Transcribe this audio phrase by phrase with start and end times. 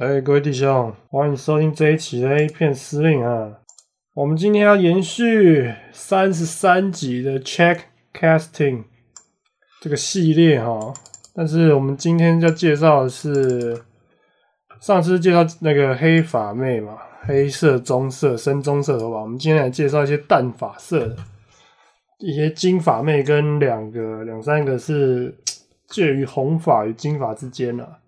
[0.00, 3.60] 哎，各位弟兄，欢迎收听这一期的 A 片司令啊！
[4.14, 7.78] 我们今天要延续三十三集的 Check
[8.12, 8.86] Casting
[9.80, 10.92] 这个系列哈，
[11.32, 13.84] 但是我们今天要介绍的是
[14.80, 21.16] 上次介绍那个黑发妹嘛，黑色、棕色、深棕色头发，我们今天来介绍一些淡发色的，
[22.18, 25.32] 一些金发妹跟两个、两三个是
[25.86, 28.00] 介于红发与金发之间啊。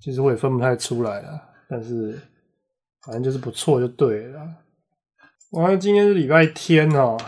[0.00, 2.20] 其实我也分不太出来了，但是
[3.02, 4.40] 反正就是不错就对了。
[5.50, 7.18] 完了，今天是礼拜天哦，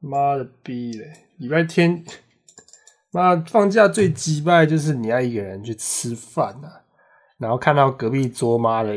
[0.00, 1.12] 妈的逼嘞！
[1.38, 2.04] 礼拜天，
[3.12, 6.68] 妈放假最鸡拜就是你要一个人去吃饭呐，
[7.38, 8.92] 然后看到隔壁桌妈的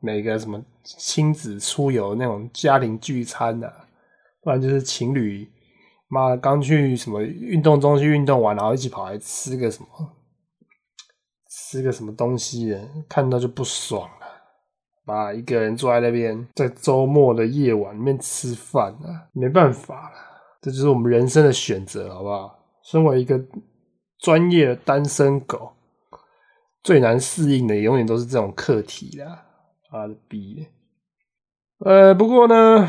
[0.00, 3.70] 每个什么亲子出游那种家庭聚餐呐，
[4.42, 5.46] 不然就是情侣
[6.08, 9.88] 妈刚去什么运动中心运动完，然后一起跑来吃个什么。
[11.54, 12.74] 吃个什么东西，
[13.06, 14.26] 看到就不爽了。
[15.04, 20.16] 把一个人坐在那边，在周末的夜晚里面吃饭啊，没办法了，
[20.62, 22.58] 这就是我们人生的选择，好不好？
[22.82, 23.38] 身为一个
[24.18, 25.72] 专业的单身狗，
[26.82, 29.44] 最难适应的永远都是这种课题啦。
[29.90, 30.66] 妈的逼！
[31.80, 32.88] 呃，不过呢，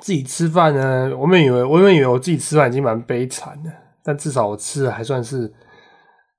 [0.00, 3.70] 自己吃饭呢，我们以为，我们以为我自己吃饭已经蛮悲惨的，
[4.02, 5.52] 但至少我吃的还算是。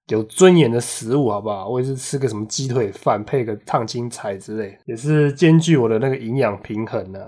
[0.07, 1.67] 有尊严的食物，好不好？
[1.67, 7.19] 我也是吃个什么鸡腿饭，配个烫青菜之类，也是兼具我的那个营养平衡呢。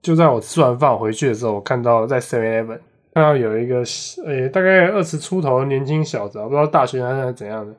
[0.00, 2.80] 就在我吃完饭回去的时候，我看到在 Seven Eleven
[3.12, 7.74] 看到有一个诶，大概二十出头的年轻小子，不知道大学还是怎样的，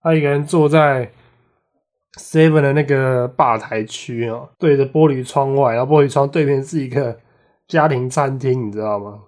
[0.00, 1.10] 他一个人坐在
[2.18, 7.18] Seven 的那个吧台区哦，对着玻璃窗外，然后玻璃窗对面是一个
[7.66, 9.18] 家庭餐厅，你知道吗？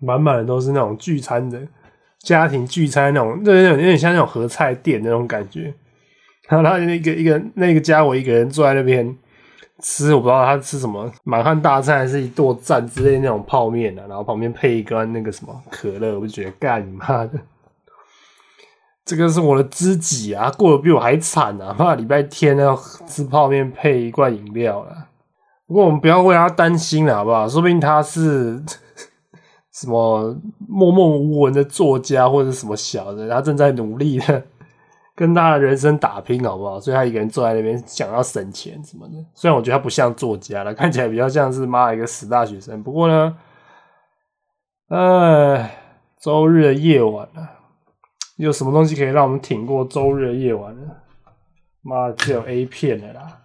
[0.00, 1.58] 满满的都是那种聚餐的。
[2.24, 5.72] 家庭聚餐那种，那种有点像那种合菜店那种感觉。
[6.48, 9.16] 然后他那个一个那个家，我一个人坐在那边
[9.80, 17.32] 吃，我不知道他吃什么满汉大餐还是一剁赞之类那种泡面，然后旁边配一罐那个什么可乐，我就觉得干你妈的，
[19.04, 21.74] 这个是我的知己啊，过得比我还惨啊！
[21.78, 25.08] 妈礼拜天要吃泡面配一罐饮料了。
[25.66, 27.48] 不过我们不要为他担心了，好不好？
[27.48, 28.62] 说不定他是。
[29.72, 30.36] 什么
[30.68, 34.42] 默默无闻的作家或者什么小的，他正在努力的
[35.16, 36.78] 跟他的人生打拼，好不好？
[36.78, 39.14] 所以他一个人坐在那边想要省钱什么的。
[39.34, 42.82] 虽然我觉得他不像作家了，看起来比较像是妈一个死大学生。
[42.82, 43.36] 不过呢，
[44.88, 45.78] 哎，
[46.20, 47.50] 周日的夜晚啊，
[48.36, 50.86] 有什么东西可以让我们挺过周日的夜晚呢？
[51.80, 53.40] 妈，只有 A 片的啦，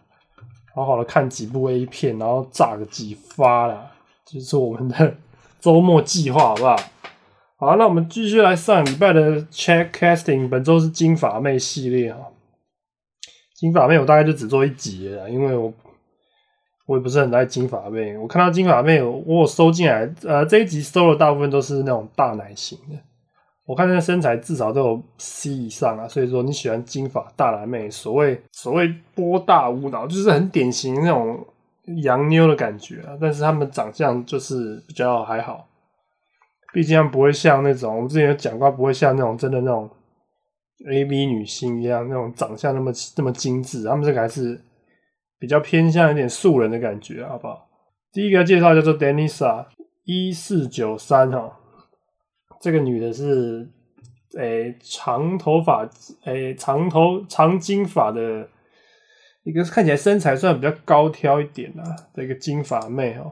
[0.76, 3.92] 好好的看几部 A 片，然后炸个几发啦，
[4.26, 5.16] 就是我们的。
[5.60, 6.76] 周末计划好不好？
[7.60, 10.48] 好，那我们继续来上礼拜的 check casting。
[10.48, 12.20] 本周是金发妹系列啊。
[13.56, 15.74] 金发妹我大概就只做一集了，因为我
[16.86, 18.16] 我也不是很爱金发妹。
[18.16, 22.96] 我看到金发妹，我收进来，呃，这一集收的大部分都是那种大奶型的。
[23.66, 31.44] 我看那身材至少都有 C 以上啊，所以说你喜欢金发大奶妹，所谓所谓波大无脑，就是很典型那种。
[32.04, 35.68] 洋妞的感觉啊，但是他们长相就是比较还好，
[36.74, 39.90] 毕竟不会像那种我们之前有讲过，不会像那种真的那种
[40.90, 44.62] A V 女星一样那种长相那么那么精致，他们这个还是
[45.40, 47.68] 比较偏向一点素人的感觉，好不好？
[48.12, 49.66] 第一个介绍叫做 Denisa
[50.04, 51.58] 一四九三哈，
[52.60, 53.70] 这个女的是
[54.38, 55.88] 诶长头发
[56.26, 58.50] 诶长头长金发的。
[59.48, 63.32] 一个看起来身材算比较高挑一点啊的一个金发妹哦，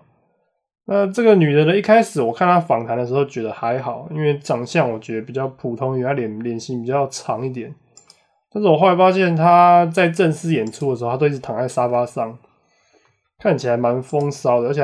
[0.85, 7.75] 那这个女的呢，一开始我看她访谈的时候觉得还好，因为长相我觉得比较普通，因为她脸脸型比较长一点。
[8.49, 12.39] 但是我后来发现她在正式演出的时候，她都一直躺在沙发上，
[13.39, 14.81] 看起来蛮风骚的，而且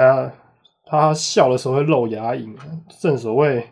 [0.85, 2.53] 她笑的时候会露牙龈，
[2.99, 3.63] 正所谓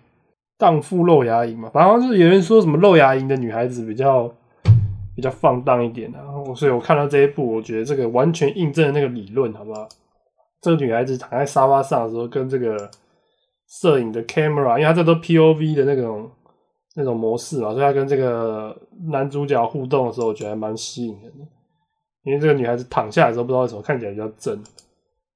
[0.57, 1.69] 荡妇露牙龈嘛。
[1.73, 4.33] 反正就是有人说什么露牙龈的女孩子比较。
[5.15, 6.19] 比较放荡一点的，
[6.55, 9.87] 所以我看到这一部，我觉得这个完全印证了那个理论，好不好？
[10.61, 12.89] 这个女孩子躺在沙发上的时候，跟这个
[13.67, 16.29] 摄影的 camera，因为她这都 POV 的那种
[16.95, 18.75] 那种模式嘛，所以她跟这个
[19.09, 21.45] 男主角互动的时候，我觉得还蛮吸引人的。
[22.23, 24.61] 因为这个女孩子躺下来的时候，不知道为什么看起来比较正，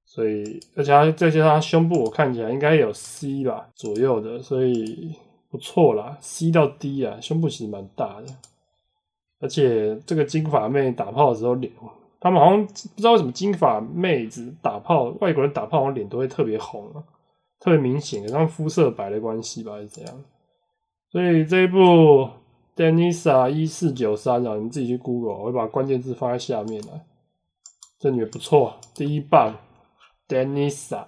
[0.06, 5.16] 所以而且她再加上她胸部，我看起来应该有 C 吧左右的，所以
[5.50, 8.28] 不错啦，C 到 D 啊，胸部其实蛮大的。
[9.44, 11.70] 而且这个金发妹打炮的时候脸，
[12.22, 16.90] 他们好像不知道为什么金发妹子打炮，外国人打炮好像脸都会特别红，
[17.60, 20.16] 特别明显，跟他们肤色白的关系吧，还是怎样？
[21.12, 22.30] 所以这一部
[22.74, 27.06] Denisa 一四九三啊，你自己去 Google，我会把关键字放在下面来。
[28.00, 29.54] 这女的不错，第一棒
[30.30, 31.04] Denisa，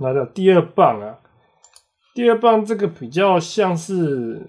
[0.00, 1.18] 来到第二棒啊，
[2.14, 4.46] 第二棒这个比较像是。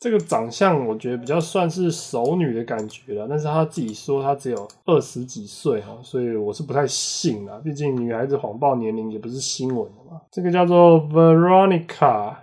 [0.00, 7.60] 这个长相我觉得比较算是熟女的感觉了，但是她自己说她只有二十几岁哈，所以我是不太信啦。
[7.62, 10.18] 毕竟女孩子谎报年龄也不是新闻嘛。
[10.32, 12.34] 这个叫做 Veronica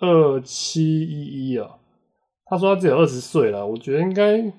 [0.00, 1.70] 二七一一啊，
[2.44, 4.52] 她说她只有二十岁了，我觉得应该，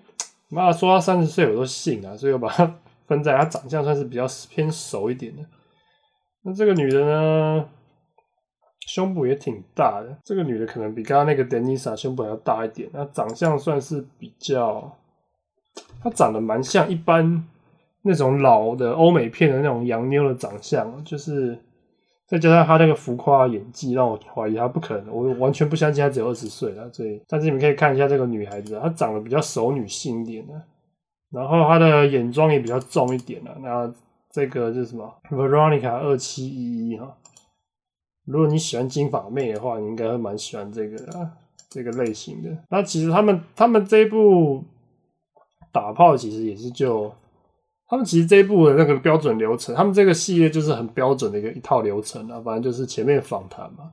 [0.49, 2.75] 妈的说她三十岁我都信啊，所以我把她
[3.05, 5.43] 分在她长相算是比较偏熟一点的。
[6.41, 7.69] 那这个女的呢？
[8.87, 12.89] 胸部也挺大的，这个女的可能比刚刚那个 Denisa 胸部还要大一点。
[12.93, 14.89] 那长相算是比较，
[16.01, 17.45] 她长得蛮像一般
[18.01, 21.59] 那种老的欧美片的那种洋妞的长相，就是
[22.25, 25.13] 再加上她那个浮夸演技，让我怀疑她不可能。
[25.13, 26.89] 我完全不相信她只有二十岁了。
[26.93, 30.53] 所以，但是你们可以看一下这个女孩子，她长得比较熟女性一点的，
[31.29, 33.51] 然后她的眼妆也比较重一点的。
[33.61, 33.93] 那
[34.31, 37.13] 这个是什么？Veronica 二七一一哈。
[38.27, 40.97] 如果你喜欢金发妹的话，你应该会蛮喜欢这个，
[41.69, 42.49] 这个类型的。
[42.69, 44.63] 那其实他们他们这一部
[45.71, 47.09] 打炮其实也是就
[47.87, 52.41] 他们其实这一部的那个标准流程，他们这个系列就是很标准的一个一套流程啊。
[52.41, 53.91] 反正就是前面访谈嘛，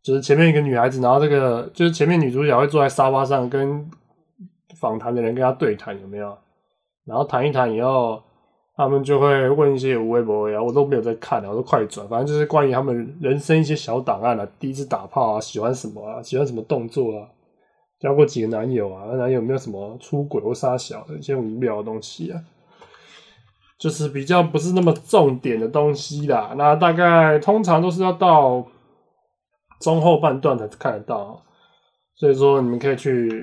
[0.00, 3.90] 就是前面一个女孩子，然后这个就是前面女主角会坐在沙发上跟
[4.76, 6.38] 访谈的人跟她对谈，有没有？
[7.04, 8.22] 然后谈一谈以后。
[8.76, 17.26] 他们就会问一些无微博呀，我都没有在看的，我都快转，反正就是关于他们人生一些小档案啊，第一次打炮啊，喜欢什么啊，喜欢什么动作啊，
[17.98, 22.38] 交过几个男友啊，男友有没有什么出轨或杀小的一些无聊的东西啊，
[23.78, 26.54] 就是比较不是那么重点的东西啦。
[26.58, 28.62] 那大概通常都是要到
[29.80, 31.42] 中后半段才看得到，
[32.14, 33.42] 所以说你们可以去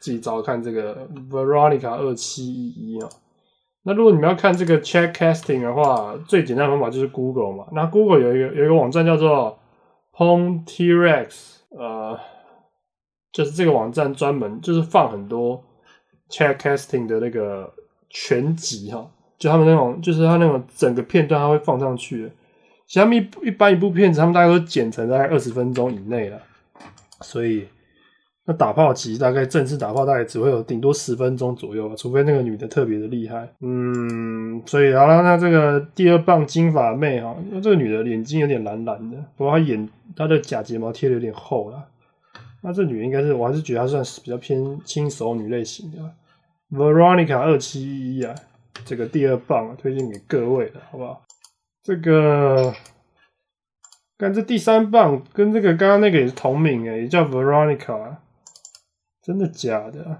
[0.00, 3.08] 自己找看这个 Veronica 二七一一啊。
[3.86, 7.66] 那如果你们要看这个 check casting 的话，最简单的方法就是 Google 嘛。
[7.72, 9.58] 那 Google 有一个有一个网站叫做
[10.12, 12.18] Pon T Rex，呃，
[13.30, 15.62] 就是这个网站专门就是放很多
[16.30, 17.70] check casting 的那个
[18.08, 19.06] 全集哈，
[19.38, 22.32] 就他们那种就是他那种整个片段他会放上去。
[22.86, 26.40] 其实他们一一般一部片子他们大概都剪成大概二十分钟以内了，
[27.20, 27.68] 所以。
[28.46, 33.48] 那打炮其实大概正式打炮大概只会有顶多十分钟左右吧，除非那个女的特别的厉害。
[33.60, 41.82] 嗯，所以好了，那这个第二棒金发妹哈，那这个女的眼睛有点蓝蓝的，不过她眼她的假睫毛贴的有点厚了。
[42.60, 45.98] 那这女应该是我还是觉得她算是比较偏轻熟女类型的。
[46.70, 48.34] Veronica 二七一一啊，
[48.84, 51.22] 这个第二棒推荐给各位的好不好？
[51.82, 52.74] 这个，
[54.18, 58.16] 看这第三棒跟这个刚刚那个也是同名诶，也叫 Veronica。
[59.24, 60.18] 真的假的？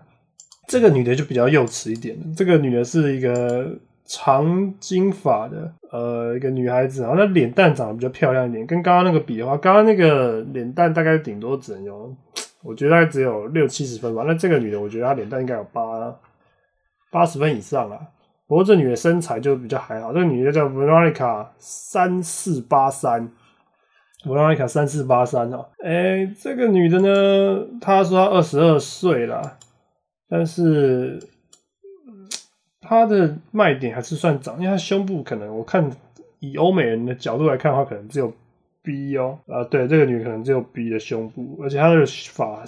[0.67, 2.25] 这个女的就比较幼稚一点了。
[2.35, 3.71] 这个女的是一个
[4.07, 8.67] 长金发的，呃，一个女孩子，然后她脸蛋长得比较漂亮一点。
[8.67, 12.17] 跟刚刚那个比的话，刚刚那个脸蛋大概顶多只能有，
[12.63, 14.25] 我觉得大概只有六七十分吧。
[14.27, 15.83] 那这个女的，我觉得她脸蛋应该有八
[17.11, 18.01] 八十分以上啊。
[18.47, 20.15] 不过这女的身材就比较还好。
[20.15, 23.31] 这个女的叫 Veronica 三四八三。
[24.27, 29.59] 我让你卡三四八三哦，哎，这个女的呢，她说她二十二岁了，
[30.29, 31.19] 但是
[32.81, 35.91] 她的卖点还是算长，因为她胸部可能我看
[36.41, 38.33] 以欧美人的角度来看的话，可能只有
[38.83, 42.63] B 哦，啊，对，这个女可能只有 B 的胸部，而且她的发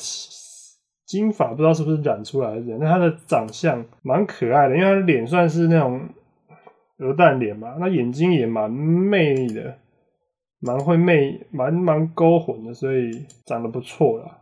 [1.06, 6.02] 金发不知道是不是染出来的，那她的长相蛮可爱的，因为她的脸算是那种
[6.98, 9.78] 鹅蛋脸嘛，那眼睛也蛮魅力的。
[10.60, 14.38] 蛮会媚，蛮蛮勾魂的，所以长得不错啦。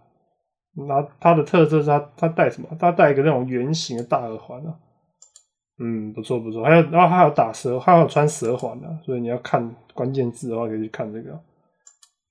[0.77, 2.69] 那它的特色是它它戴什么？
[2.79, 4.75] 它戴一个那种圆形的大耳环啊。
[5.79, 6.65] 嗯，不错不错。
[6.65, 11.39] 还有然后还有打蛇，还有穿蛇环的，所以你要看关键字的话，可以去看这个。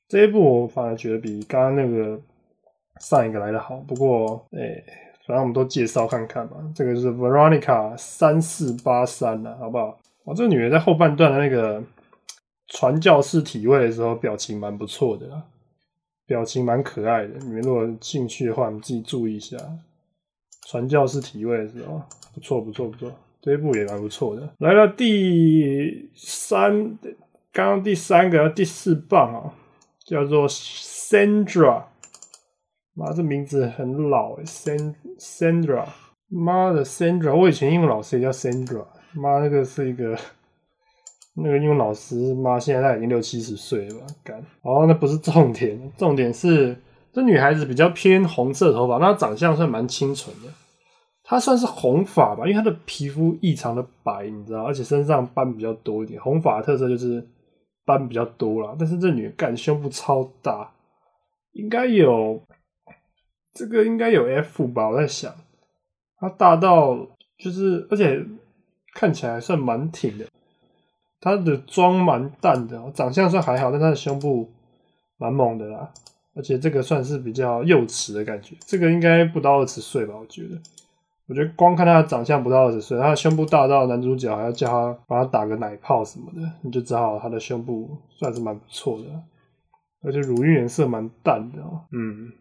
[0.08, 2.20] 这一部我反而觉得比刚刚那个
[3.02, 3.76] 上一个来的好。
[3.88, 4.82] 不过，哎，
[5.28, 6.72] 反正我们都介绍看看嘛。
[6.74, 9.98] 这个是 Veronica 三四八三的，好不好？
[10.24, 11.84] 我这个女人在后半段的那个。
[12.76, 15.44] 传教士体位的时候，表情蛮不错的，
[16.26, 17.38] 表情蛮可爱的。
[17.38, 19.56] 你们如果兴趣的话，你自己注意一下。
[20.66, 22.02] 传教士体位的时候，
[22.34, 23.12] 不错不错不错，
[23.42, 24.50] 这一部也蛮不错的。
[24.58, 26.98] 来到第三，
[27.52, 29.54] 刚刚第三个第四棒啊，
[30.04, 31.84] 叫做 Sandra，
[32.96, 34.44] 妈这名字很老诶
[35.20, 35.86] ，Sandra，
[36.28, 40.18] 妈的 Sandra，我以前英文老师也叫 Sandra，妈那个是一个。
[41.36, 44.06] 那个英文老师妈，现在他已经六七十岁了吧？
[44.24, 46.78] 干，哦，那不是重点，重点是
[47.12, 50.50] 这女孩子比较偏红色头发，那长相算蛮清纯的。
[51.24, 56.22] 她算是红发吧，因为她的皮肤异常的白，你知道，而且身上斑比较多一点。
[56.22, 57.26] 红发的特色就是
[57.86, 58.76] 斑比较多啦。
[58.78, 60.70] 但是这女干胸部超大，
[61.54, 62.40] 应该有
[63.54, 64.90] 这个应该有 F 吧？
[64.90, 65.34] 我在想，
[66.20, 66.96] 她大到
[67.40, 68.24] 就是，而且
[68.94, 70.26] 看起来算蛮挺的。
[71.24, 74.52] 她的妆蛮淡的，长相算还好，但她的胸部
[75.18, 75.90] 蛮猛的啦。
[76.36, 80.16] 而且这个算是比较幼稚的感觉，这个应该不到二十岁吧？
[80.20, 80.60] 我觉得，
[81.28, 89.06] 我觉得光看他的长相不到二十岁，他的胸部大到男主角还要叫他帮他打个奶泡什么的，你就知道他的胸部算是蛮不错的，
[90.02, 92.34] 而且乳晕颜色蛮淡的哦，嗯，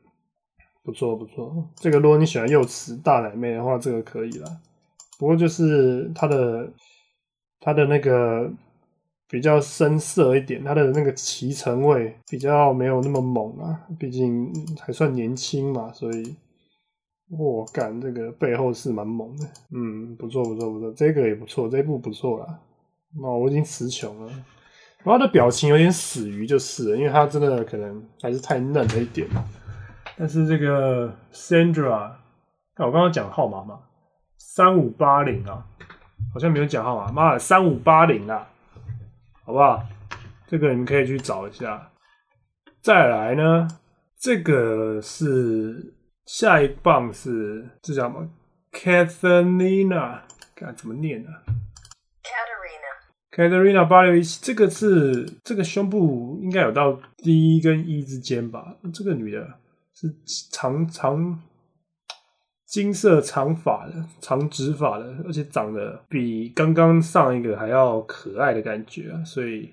[0.83, 1.55] 不错不错。
[1.77, 4.49] 这个如果你喜欢幼齿大奶妹的话，这个可以了。
[5.19, 6.67] 不过就是他的
[7.61, 8.51] 他的那个。
[9.33, 16.37] 比较深色一点，它的那个脐橙味比较没有那么猛啊，毕竟还算年轻嘛，所以
[17.31, 22.61] 我感这个背后是蛮猛的，嗯，不错不错不错，这个也不错，这部不错啦。
[23.19, 24.31] 那我已经词穷了，
[25.03, 29.27] 他的表情有点死鱼就是了，因为他真的可能还是太嫩了一点。
[30.19, 32.12] 但是这个 Sandra，
[32.77, 33.81] 我刚刚讲号码嘛，
[34.37, 35.67] 三五八零啊，
[36.35, 38.47] 好像没有讲号码，妈的，三五八零啊。
[39.45, 39.85] 好不好？
[40.47, 41.91] 这个你们可以去找一下。
[42.81, 43.67] 再来呢，
[44.19, 45.95] 这个是
[46.27, 48.29] 下一棒是这叫什么
[48.73, 50.21] ？Catherina，
[50.55, 51.31] 看怎么念呢
[53.33, 58.77] ？Catherina，Catherina 八六一七，这个是这个胸部应该有到 D 跟 E 之间吧？
[58.93, 59.55] 这个女的
[59.95, 60.15] 是
[60.51, 61.41] 长长。
[62.73, 69.23] 金色长发的，长直发的，而且长得比刚刚上一个还要可爱的感觉啊！
[69.23, 69.69] 所以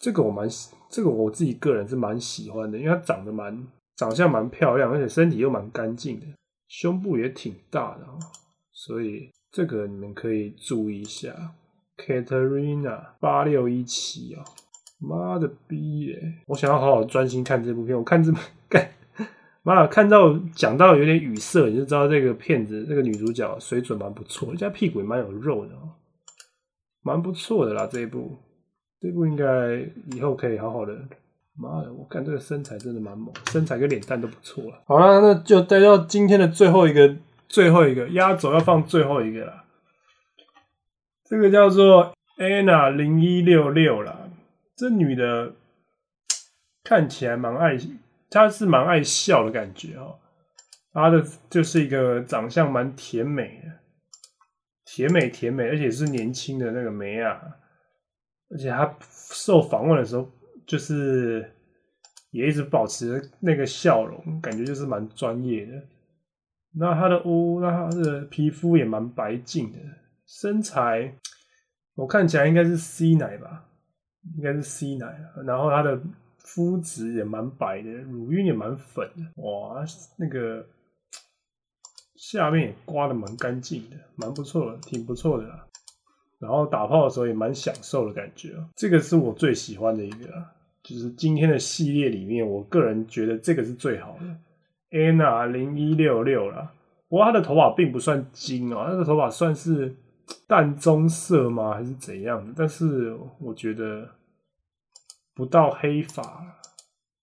[0.00, 0.48] 这个我蛮，
[0.88, 6.26] 这个我自己个人是蛮喜欢的，因为它长得蛮，长相蛮漂亮，而且身体又蛮干净的，
[6.68, 8.16] 胸部也挺大的啊！
[8.72, 11.52] 所以这个你们可以注意一下
[11.98, 14.42] ，Katerina 八六一七啊！
[14.98, 16.36] 妈的逼耶！
[16.46, 18.38] 我想要好好专心看这部片，我看这么
[18.70, 18.88] 干。
[19.64, 25.88] 妈，看到讲到有点语塞，你就知道这个片子这个女主角水准蛮不错，人家屁股也蛮有肉的哦，
[27.02, 27.88] 蛮不错的啦。
[27.90, 28.38] 这一部，
[29.00, 29.44] 这部应该
[30.14, 30.94] 以后可以好好的。
[31.56, 34.82] 妈的，我看这个身材真的蛮猛，身材跟脸蛋都不错了。
[34.84, 37.16] 好了，那就带到今天的最后一个，
[37.48, 39.64] 最后一个压轴要放最后一个了。
[41.24, 44.28] 这个叫做 Anna 零一六六啦，
[44.76, 45.54] 这女的
[46.82, 47.78] 看起来蛮爱。
[48.34, 50.18] 她是蛮爱笑的感觉哦，
[50.92, 53.72] 她的就是一个长相蛮甜美的，
[54.84, 57.40] 甜美甜美，而且是年轻的那个梅啊，
[58.50, 60.28] 而且她受访问的时候，
[60.66, 61.50] 就是
[62.30, 65.72] 也一直保持那个笑容，感觉就是蛮专业的。
[66.76, 69.78] 那她的哦，那他的皮肤也蛮白净的，
[70.26, 71.14] 身材
[71.94, 73.64] 我看起来应该是 C 奶吧，
[74.36, 75.06] 应该是 C 奶，
[75.46, 76.00] 然后她的。
[76.44, 79.82] 肤质也蛮白的，乳晕也蛮粉的，哇，
[80.18, 80.64] 那个
[82.16, 85.66] 下面也刮的蛮干净的，蛮不错的，挺不错的啦。
[86.38, 90.26] 然后打泡的时候也蛮享受的感觉这个是我最喜欢的一个，
[90.82, 96.70] 就是今天的系列里面，我个人觉得这个是最好的，Anna 零一六六啦。
[97.08, 99.96] 不过她的头发并不算金哦，她的头发算是
[100.46, 102.52] 淡棕色吗，还是怎样？
[102.54, 104.06] 但是我觉得。
[105.34, 106.60] 不到黑发，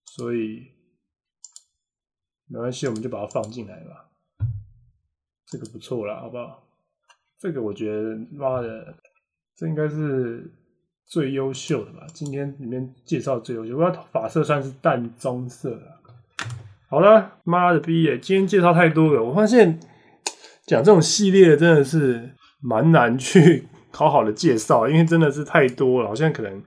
[0.06, 0.68] 所以
[2.48, 4.10] 没关系，我们就把它放进来吧。
[5.46, 6.68] 这个不错了，好不好？
[7.40, 8.94] 这个我觉得，妈的，
[9.56, 10.54] 这应该是
[11.06, 12.06] 最优秀的吧？
[12.14, 16.02] 今天里面介绍最优秀，我发色算是淡棕色了。
[16.90, 18.20] 好了，妈的逼耶！
[18.20, 19.80] 今天介绍太多了，我发现
[20.66, 26.62] 讲这种系列真的是蛮难去 好好的介绍，因为真的是太多了，好像可能。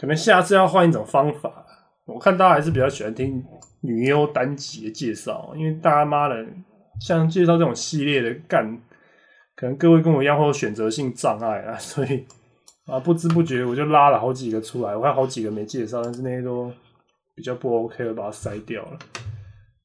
[0.00, 1.66] 可能下次要换一种方法
[2.06, 3.44] 我看大家还是比较喜欢听
[3.82, 6.46] 女优单集的介绍，因为大家妈的
[7.00, 8.80] 像介绍这种系列的干，
[9.54, 12.24] 可能各位跟我一样会有选择性障碍啊， 所以
[12.86, 16.72] 啊不知不觉我就拉了好几个出来，我还好几个没介绍，但是那些都
[17.34, 18.98] 比较不 OK 的，把它筛掉了。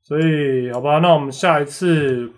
[0.03, 2.32] 所以好吧，那我们下一次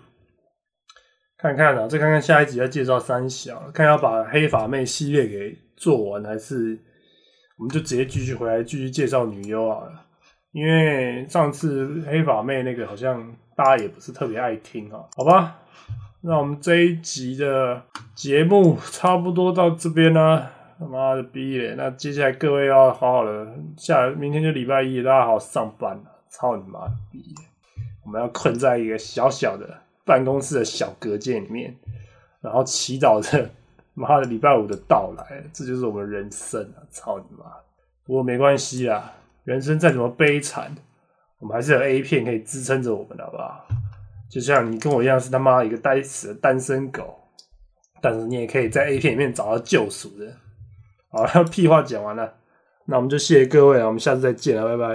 [1.38, 6.78] 看看啊，再看看下一集再介绍三小，看要把黑发妹系列给做完还是。
[7.58, 9.88] 我们就直接继续回来继续介绍女优啊，
[10.52, 15.58] 因为上次黑发妹那个好像大家也不是特别爱听啊，好吧？
[16.20, 17.82] 那我们这一集的
[18.14, 20.46] 节目差不多到这边呢，
[20.78, 21.74] 他妈的逼耶！
[21.78, 23.46] 那接下来各位要好好的
[23.76, 27.22] 下，明天就礼拜一，大家好上班了，操你妈逼！
[28.04, 31.74] 我们要困在一个小小的办公室的小隔间里面，
[32.40, 33.48] 然后祈祷着
[33.96, 36.84] 妈的礼拜五的到来，这就是我们人生啊！
[36.90, 37.46] 操你妈！
[38.04, 39.12] 不过没关系啦，
[39.44, 40.70] 人生再怎么悲惨，
[41.38, 43.66] 我们还是有 A 片可以支撑着我们，好不好？
[44.30, 47.18] 就像你跟我一样是他妈一个呆死的单身狗，
[48.02, 50.30] 但是你也可以在 A 片里面找到救赎的。
[51.08, 52.34] 好， 屁话讲完了，
[52.84, 54.94] 那我们就谢谢各位了，我们下次再见了，拜拜。